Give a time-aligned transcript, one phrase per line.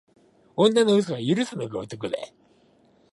[0.55, 2.17] 女の嘘は許すのが男だ。